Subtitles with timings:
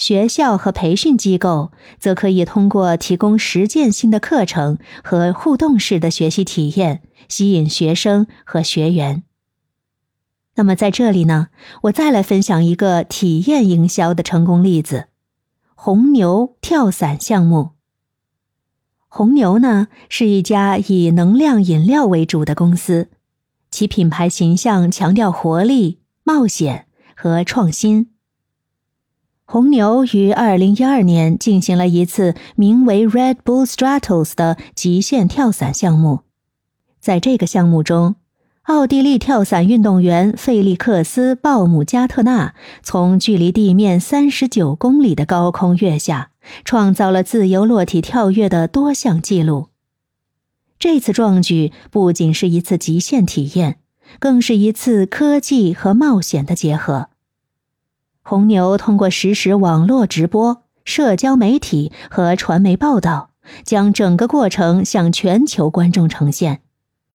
[0.00, 9.24] 学校和培训机构则可以通过提供实践性的课程和互动式的学习体验，吸引学生和学员。
[10.54, 11.48] 那么在这里呢，
[11.82, 15.08] 我再来分享一个体验营销的成功例子：
[15.74, 17.72] 红牛跳伞项目。
[19.06, 23.10] 红牛呢是一家以能量饮料为主的公司，
[23.70, 28.12] 其品牌形象强调活力、冒险和创新。
[29.52, 36.20] 红牛于二零一二年进行了一次名为 Red Bull Stratos 的极限跳伞项目。
[37.00, 38.14] 在这个项目中，
[38.66, 46.30] 奥地利跳伞运动员费利克斯·鲍姆加特纳从距离地面三十九公里的高空跃下，
[46.64, 49.70] 创造了自由落体跳跃的多项纪录。
[50.78, 53.80] 这次壮举不仅是一次极限体验，
[54.20, 57.08] 更是一次科技和冒险的结合。
[58.30, 63.30] 红牛通过实时网络直播、社交媒体和传媒报道，
[63.64, 66.60] 将整个过程向全球观众呈现。